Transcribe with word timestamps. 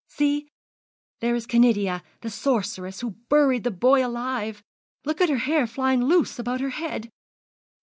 See, 0.07 0.49
there 1.19 1.35
is 1.35 1.45
Canidia, 1.45 2.01
the 2.21 2.31
sorceress, 2.31 3.01
who 3.01 3.17
buried 3.29 3.63
the 3.63 3.69
boy 3.69 4.03
alive! 4.03 4.63
Look 5.05 5.21
at 5.21 5.29
her 5.29 5.37
hair 5.37 5.67
flying 5.67 6.03
loose 6.03 6.39
about 6.39 6.59
her 6.59 6.71
head! 6.71 7.11